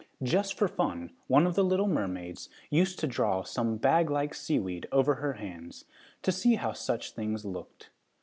[0.23, 4.87] Just for fun, one of the little mermaids used to draw some bag like seaweed
[4.91, 5.85] over her hands,
[6.23, 7.91] to see how such things looked.